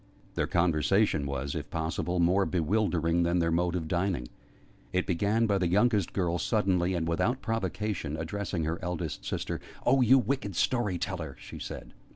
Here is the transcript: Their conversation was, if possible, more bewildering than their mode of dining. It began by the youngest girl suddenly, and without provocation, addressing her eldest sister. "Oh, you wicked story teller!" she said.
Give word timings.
Their 0.33 0.47
conversation 0.47 1.27
was, 1.27 1.53
if 1.53 1.69
possible, 1.69 2.19
more 2.19 2.47
bewildering 2.47 3.21
than 3.21 3.37
their 3.37 3.51
mode 3.51 3.75
of 3.75 3.87
dining. 3.87 4.29
It 4.91 5.05
began 5.05 5.45
by 5.45 5.59
the 5.59 5.67
youngest 5.67 6.11
girl 6.11 6.39
suddenly, 6.39 6.95
and 6.95 7.07
without 7.07 7.43
provocation, 7.43 8.17
addressing 8.17 8.63
her 8.63 8.79
eldest 8.81 9.23
sister. 9.25 9.61
"Oh, 9.85 10.01
you 10.01 10.17
wicked 10.17 10.55
story 10.55 10.97
teller!" 10.97 11.35
she 11.39 11.59
said. 11.59 11.93